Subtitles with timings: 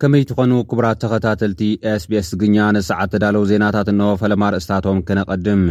[0.00, 1.60] ከመይ ትኾኑ ክብራት ተኸታተልቲ
[1.92, 5.62] ኤስbስ ግኛ ንሰዓት ተዳለው ዜናታት እኖ ፈለማርእስታቶም ክነቐድም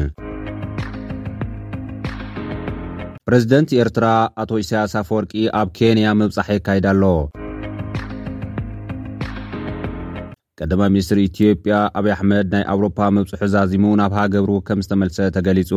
[3.27, 4.07] ፕረዝደንት ኤርትራ
[4.43, 7.03] ኣቶ ኢሳያስ ፈወርቂ ኣብ ኬንያ ምብጻሕ የካይዳኣሎ
[10.59, 15.71] ቀዳማ ሚኒስትር ኢትዮጵያ ኣብይ ኣሕመድ ናይ ኣውሮፓ መብፅሑ ዛዚሙ ናብሃገብሩ ከም ዝተመልሰ ተገሊጹ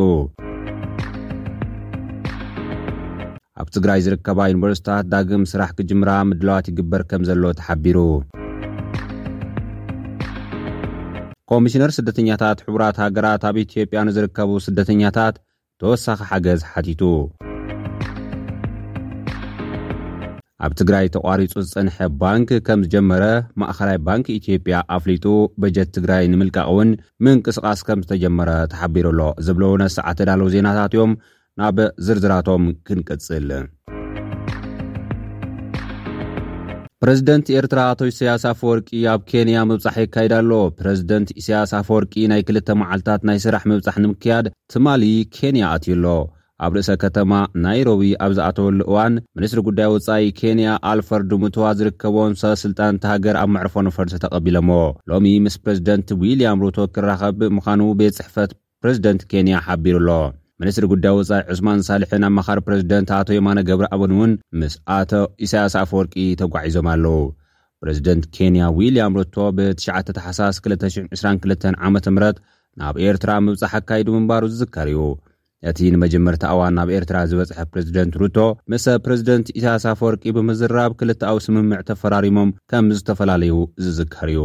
[3.61, 7.97] ኣብ ትግራይ ዝርከባ ዩኒቨርስታት ዳግም ስራሕ ክጅምራ ምድለዋት ይግበር ከም ዘሎ ተሓቢሩ
[11.53, 15.37] ኮሚሽነር ስደተኛታት ሕቡራት ሃገራት ኣብ ኢትዮጵያ ንዝርከቡ ስደተኛታት
[15.83, 17.03] ተወሳኺ ሓገዝ ሓቲቱ
[20.65, 23.23] ኣብ ትግራይ ተቋሪጹ ዝጸንሐ ባንኪ ከምዝጀመረ
[23.61, 25.25] ማእኸላይ ባንኪ ኢትዮጵያ ኣፍሊጡ
[25.61, 26.89] በጀት ትግራይ ንምልቃቅ እውን
[27.25, 31.11] ምንቅስቓስ ከም ዝተጀመረ ተሓቢሩሎ ዘብለእውነሰዓ ዳለው ዜናታት እዮም
[31.61, 33.47] ናብ ዝርዝራቶም ክንቅጽል
[37.03, 43.21] ፕረዚደንት ኤርትራ አቶ እስያስ ፍወርቂ ኣብ ኬንያ መብጻሕ ይካይዳኣሎ ፕረዚደንት እስያስ ፈወርቂ ናይ ክልተ መዓልትታት
[43.29, 45.03] ናይ ስራሕ ምብፃሕ ንምክያድ ትማሊ
[45.37, 46.17] ኬንያ ኣትዩ ሎ
[46.65, 47.31] ኣብ ርእሰ ከተማ
[47.63, 53.75] ናይሮቢ ኣብ ዝኣተወሉ እዋን ሚኒስትሪ ጉዳይ ወጻኢ ኬንያ ኣልፈርድሙትዋ ዝርከቦም ሰበ ስልጣንቲ ሃገር ኣብ መዕርፎ
[53.87, 54.79] ንፈርቲ ተቐቢሎ ሞ
[55.11, 58.51] ሎሚ ምስ ፕረዚደንት ዊልያም ሩቶ ክራኸብ ምዃኑ ቤት ጽሕፈት
[58.83, 60.09] ፕረዚደንት ኬንያ ሓቢሩ ኣሎ
[60.61, 65.11] ሚኒስትሪ ጉዳይ ወጻኢ ዑስማን ሳልሕን ኣመኻር ፕረዚደንት ኣቶ የማነ ገብሪ ኣቡን እውን ምስ ኣቶ
[65.47, 67.19] ኢሳያስ ኣፈወርቂ ተጓዒዞም ኣለዉ
[67.83, 72.37] ፕረዚደንት ኬንያ ዊልያም ሩቶ ብ9 ተሓስ222 ዓመ ምት
[72.81, 74.99] ናብ ኤርትራ ምብጻሕ ኣካይዲ ምንባሩ ዝዝከር እዩ
[75.69, 78.37] እቲ ንመጀመርቲእዋን ናብ ኤርትራ ዝበጽሐ ፕሬዚደንት ሩቶ
[78.71, 83.53] መሰ ፕረዚደንት እስያስ ኣፈወርቂ ብምዝራብ ክልቲዊ ስምምዕ ተፈራሪሞም ከም ዝተፈላለዩ
[83.85, 84.39] ዝዝከርዩ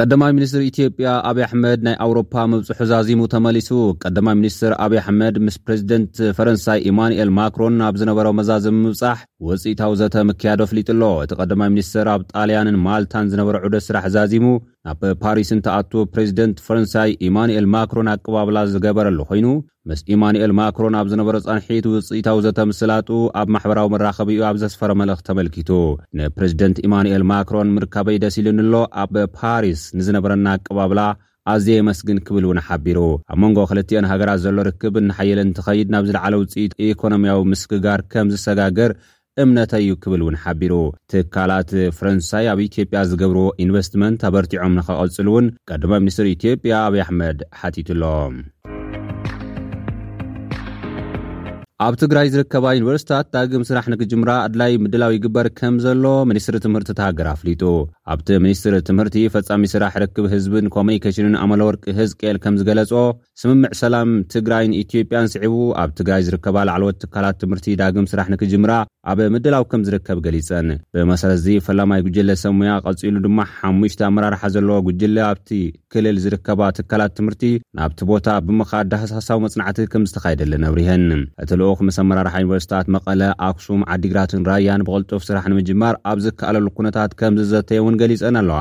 [0.00, 3.68] ቀዳማይ ሚኒስትር ኢትዮጵያ ኣብዪኣሕመድ ናይ ኣውሮፓ ምብፅሑ ዛዚሙ ተመሊሱ
[4.04, 9.18] ቀዳማይ ሚኒስትር ኣብዪ ኣሕመድ ምስ ፕሬዚደንት ፈረንሳይ ኢማንኤል ማክሮን ኣብ ዝነበረ መዛዝም ምብጻሕ
[9.50, 14.46] ወፂኢታዊ ዘተምክያዶ ኣፍሊጡኣሎ እቲ ቀዳማይ ሚኒስትር ኣብ ጣልያንን ማልታን ዝነበረ ዑደ ስራሕ ዛዚሙ
[14.88, 19.46] ናብ ፓሪስንተኣቱ ፕሬዚደንት ፈረንሳይ ኢማንኤል ማክሮን ኣቀባብላ ዝገበረሉ ኮይኑ
[19.90, 23.08] ምስ ኢማኑኤል ማክሮን ኣብ ዝነበሮ ጸንሒት ውፅኢታዊ ዘተምስላጡ
[23.40, 25.70] ኣብ ማሕበራዊ መራኸቢኡ ኣብ ዘስፈረ መልእኽ ተመልኪቱ
[26.18, 31.00] ንፕሬዚደንት ኢማንኤል ማክሮን ምርካበይ ደሲ ልንኣሎ ኣብፓሪስ ንዝነበረና ኣቀባብላ
[31.52, 32.98] ኣዝየ የመስግን ክብል እውን ሓቢሩ
[33.32, 38.92] ኣብ መንጎ ክልቲኤን ሃገራት ዘሎ ርክብ እናሓየለን እተኸይድ ናብ ዝለዕለ ውፅኢት ኤኮኖምያዊ ምስክጋር ከም ዝሰጋገር
[39.42, 40.74] እምነተዩ ክብል እውን ሓቢሩ
[41.12, 48.34] ትካላት ፈረንሳይ ኣብ ኢትዮጵያ ዝገብርዎ ኢንቨስትመንት ኣበርቲዖም ንኽቐጽል እውን ቀዳማ ሚኒስትር ኢትዮጵያ ኣብይ ኣሕመድ ሓቲቱሎም
[51.84, 57.26] ኣብ ትግራይ ዝርከባ ዩኒቨርስታት ዳግም ስራሕ ንክጅምራ ኣድላይ ምድላዊ ግበር ከም ዘሎ ሚኒስትሪ ትምህርቲ ተሃገር
[57.34, 57.62] አፍሊጡ
[58.12, 62.92] ኣብቲ ሚኒስትር ትምህርቲ ፈፃሚ ስራሕ ርክብ ህዝብን ኮሚኒኬሽንን ኣመለወርቂ ህዝቅኤል ከምዝገለጾ
[63.40, 68.74] ስምምዕ ሰላም ትግራይን ኢትዮጵያን ስዕቡ ኣብ ትግራይ ዝርከባ ላዓለወት ትካላት ትምህርቲ ዳግም ስራሕ ንክጅምራ
[69.12, 74.76] ኣብ ምደላው ከም ዝርከብ ገሊፀን ብመሰረት እዚ ፈላማይ ጉጅለ ሰሙያ ቐጺሉ ድማ ሓሙሽቲ ኣመራርሓ ዘለዎ
[74.86, 75.50] ጉጅለ ኣብቲ
[75.94, 77.44] ክልል ዝርከባ ትካላት ትምህርቲ
[77.78, 81.04] ናብቲ ቦታ ብምኻ ዳሃሳሳዊ መጽናዕቲ ከምዝተኻይደለ ነብርሀን
[81.44, 87.14] እቲ ልኡክ ምስ ኣመራርሓ ዩኒቨርስታት መቐለ ኣክሱም ዓዲግራትን ራያን ብቕልጡፍ ስራሕ ንምጅመር ኣብ ዝከኣለሉ ኩነታት
[87.22, 88.58] ከምዝ ዘተየውን ገሊፀን ኣለዋ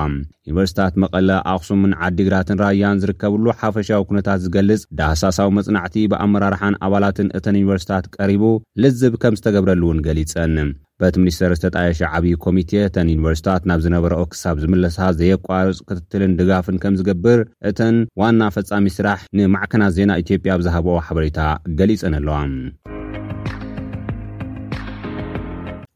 [0.49, 8.07] ዩኒቨርስታት መቐለ ኣክሱምን ዓዲግራትን ራያን ዝርከብሉ ሓፈሻዊ ኩነታት ዝገልፅ ዳሃሳሳዊ መፅናዕቲ ብኣመራርሓን ኣባላትን እተን ዩኒቨርስታት
[8.17, 8.43] ቀሪቡ
[8.85, 10.55] ልዝብ ከም ዝተገብረሉ እውን ገሊፀን
[11.01, 16.97] በት ሚኒስተር ዝተጣየሸ ዓብዪ ኮሚቴ እተን ዩኒቨርስታት ናብ ዝነበረኦ ክሳብ ዝምለሳ ዘየቋርፅ ክትትልን ድጋፍን ከም
[17.01, 17.41] ዝገብር
[17.71, 21.39] እተን ዋና ፈፃሚ ስራሕ ንማዕከናት ዜና ኢትዮጵያ ብዛሃበኦ ሓበሬታ
[21.81, 22.37] ገሊፀን ኣለዋ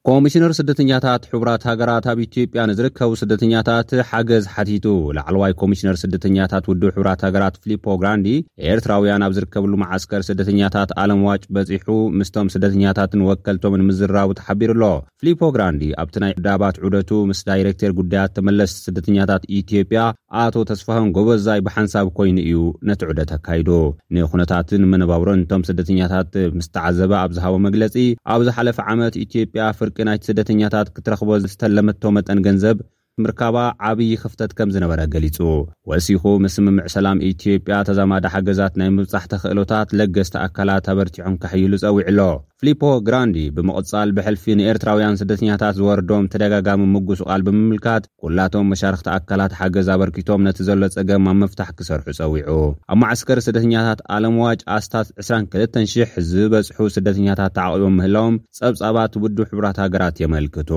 [0.10, 4.86] ኮሚሽነር ስደተኛታት ሕቡራት ሃገራት ኣብ ኢትዮጵያ ንዝርከቡ ስደተኛታት ሓገዝ ሓቲቱ
[5.18, 8.30] ላዕለዋይ ኮሚሽነር ስደተኛታት ውድብ ሕራት ሃገራት ፊልፖ ግራንዲ
[8.72, 11.90] ኤርትራውያን ኣብ ዝርከብሉ ማዓስከር ስደተኛታት ኣለም ዋጭ በፂሑ
[12.22, 14.88] ምስቶም ስደተኛታትን ወከልቶምን ምዝራቡ ተሓቢሩ ኣሎ
[15.24, 20.02] ፊሊፖ ግራንዲ ኣብቲ ናይ ዳባት ዑደቱ ምስ ዳይረክተር ጉዳያት ተመለስቲ ስደተኛታት ኢትዮጵያ
[20.46, 22.58] ኣቶ ተስፋሃን ጎበዛይ ብሓንሳብ ኮይኑ እዩ
[22.92, 23.70] ነቲ ዑደት ኣካይዱ
[24.16, 27.96] ንኩነታትን መነባብሮ እንቶም ስደተኛታት ምስተዓዘበ ኣብዝሃቦ መግለፂ
[28.34, 32.78] ኣብዝሓለፈ ዓመት ኢትዮጵያ ፍ ዩናይት ስደተኛታት ክትረኽቦ ዝተለመቶ መጠን ገንዘብ
[33.24, 33.56] ምርካባ
[33.88, 35.38] ዓብዪ ክፍተት ከም ዝነበረ ገሊጹ
[35.92, 42.08] ወእሲኹ ምስ ምምዕ ሰላም ኢትዮጵያ ተዛማዳ ሓገዛት ናይ መብጻሕተ ኽእሎታት ለገስቲ ኣካላት ተበርቲሖም ካሕይሉ ጸዊዕ
[42.20, 42.30] ሎ
[42.62, 49.88] ፍሊፖ ግራንዲ ብምቕፃል ብሕልፊ ንኤርትራውያን ስደተኛታት ዝወርዶም ተደጋጋሚ ምጉሱ ቃል ብምምልካት ኩላቶም መሻርክቲ ኣካላት ሓገዝ
[49.94, 52.58] ኣበርኪቶም ነቲ ዘሎ ፀገም ኣብ መፍታሕ ክሰርሑ ፀዊዑ
[52.94, 60.70] ኣብ ማዓስከር ስደተኛታት ኣለምዋጭ ኣስታት 22,00 ዝበፅሑ ስደተኛታት ተዓቂቦም ምህላዎም ፀብጻባት ውድብ ሕብራት ሃገራት የመልክቱ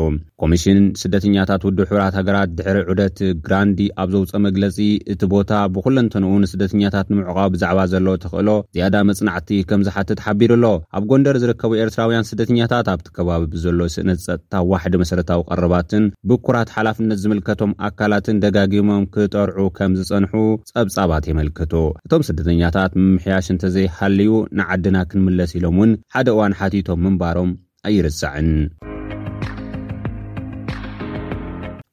[0.44, 3.18] ኮሚሽን ስደተኛታት ውድብ ሕብራት ሃገራት ድሕሪ ዑደት
[3.48, 4.78] ግራንዲ ኣብ ዘውፀ መግለፂ
[5.16, 8.48] እቲ ቦታ ብኩለ ንተንኡ ንስደተኛታት ንምዕቃብ ብዛዕባ ዘሎዎ ትኽእሎ
[8.78, 14.54] ዝያዳ መፅናዕቲ ከም ዝሓትት ሓቢሩ ኣሎ ኣብ ጎንደር ዝርከብ ኤርትራውያን ስደተኛታት ኣብቲከባቢ ብዘሎ ስእነት ፀጥታ
[14.70, 20.30] ዋሕደ መሰረታዊ ቀረባትን ብኩራት ሓላፍነት ዝምልከቶም ኣካላትን ደጋጊሞም ክጠርዑ ከም ዝፀንሑ
[20.72, 21.74] ፀብፃባት የመልክቱ
[22.06, 27.52] እቶም ስደተኛታት ምምሕያሽ እንተዘይሃለዩ ንዓድና ክንምለስ ኢሎም እውን ሓደ እዋን ሓቲቶም ምንባሮም
[27.90, 28.50] ኣይርሳዕን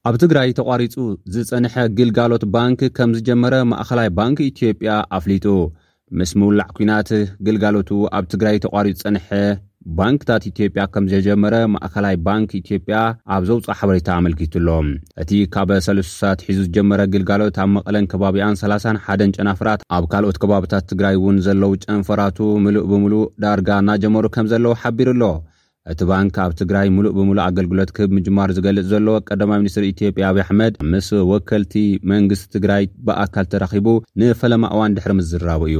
[0.09, 0.93] ኣብ ትግራይ ተቋሪፁ
[1.33, 5.45] ዝፀንሐ ግልጋሎት ባንኪ ከም ዝጀመረ ማእኸላይ ባንኪ ኢትዮጵያ ኣፍሊጡ
[6.19, 7.09] ምስ ምውላዕ ኩናት
[7.47, 9.27] ግልጋሎት ኣብ ትግራይ ተቋሪፁ ፀንሐ
[9.99, 12.95] ባንክታት ኢትዮጵያ ከም ዘጀመረ ማእከላይ ባንኪ ኢትዮጵያ
[13.35, 14.67] ኣብ ዘውፅእ ሓበሬታ ኣመልኪቱሎ
[15.21, 21.15] እቲ ካበ 30ሳት ሒዙ ዝጀመረ ግልጋሎት ኣብ መቐለን ከባቢያን 31 ጨናፍራት ኣብ ካልኦት ከባብታት ትግራይ
[21.19, 25.23] እውን ዘለዉ ጨንፈራቱ ሙሉእ ብምሉእ ዳርጋ እናጀመሩ ከም ዘለዎ ሓቢሩ ኣሎ
[25.91, 30.41] እቲ ባንኪ ኣብ ትግራይ ሙሉእ ብምሉእ ኣገልግሎት ክህብ ምጅማር ዝገልጽ ዘሎዎ ቀዳማ ሚኒስትር ኢትዮጵያ ኣብዪ
[30.45, 31.73] ኣሕመድ ምስ ወከልቲ
[32.13, 33.87] መንግስቲ ትግራይ ብኣካል ተራኺቡ
[34.21, 35.79] ንፈለማ እዋን ድሕሪ ምዝራቡ እዩ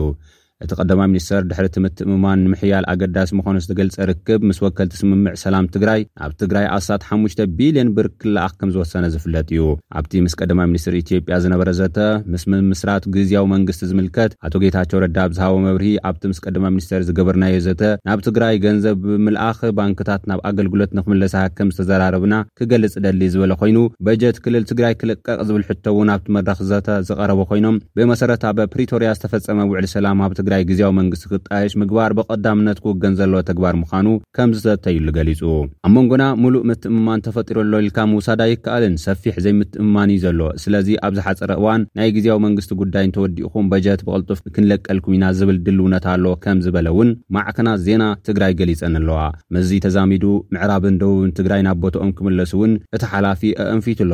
[0.64, 6.32] እቲ ቀዳማ ሚኒስተር ድሕሪትምትእምማን ንምሕያል ኣገዳሲ ምዃኑ ዝተገልፀ ርክብ ምስ ወከልቲ ስምምዕ ሰላም ትግራይ ናብ
[6.42, 9.62] ትግራይ ኣስሳት 5 ቢልዮን ብርክልኣኽ ከም ዝወሰነ ዝፍለጥ እዩ
[10.00, 11.98] ኣብቲ ምስ ቀደማ ሚኒስትር ኢትዮጵያ ዝነበረ ዘተ
[12.34, 17.56] ምስ ምምስራት ግዜያዊ መንግስቲ ዝምልከት ኣቶ ጌታቸው ረዳ ኣብዝሃቦ መብርሂ ኣብቲ ምስ ቀደማ ሚኒስተር ዝገበርናዮ
[17.68, 23.78] ዘተ ናብ ትግራይ ገንዘብ ብምልኣኽ ባንክታት ናብ ኣገልግሎት ንኽምለሰ ከም ዝተዘራርብና ክገልጽ ደሊ ዝበለ ኮይኑ
[24.08, 29.60] በጀት ክልል ትግራይ ክልቀቕ ዝብል ሕቶው ናብቲ መድራኽ ዘተ ዝቐረበ ኮይኖም ብመሰረታ ኣበ ፕሪቶርያ ዝተፈፀመ
[29.72, 35.42] ውዕል ሰላም ኣብት ጋይ ግዜያዊ መንግስቲ ክጣየሽ ምግባር ብቐዳምነት ክውገን ዘለዎ ተግባር ምኳኑ ከምዝሰተይዩሉ ገሊፁ
[35.88, 41.52] ኣብ መንጎና ሙሉእ ምትእምማን ተፈጢሮሎ ኢልካ ምውሳዳ ይከኣልን ሰፊሕ ዘይምትእምማን እዩ ዘሎ ስለዚ ኣብዚ ሓፀረ
[41.62, 46.88] እዋን ናይ ግዜያዊ መንግስቲ ጉዳይን ተወዲኡኹም በጀት ብቅልጡፍ ክንለቀልኩም ኢና ዝብል ድልውነት ኣሎ ከም ዝበለ
[46.96, 49.20] እውን ማዕክናት ዜና ትግራይ ገሊፀን ኣለዋ
[49.56, 50.26] መዚ ተዛሚዱ
[50.56, 54.14] ምዕራብን ደቡብን ትግራይ ናብ ቦትኦም ክምለሱ እውን እቲ ሓላፊ ኣእንፊት ኣሎ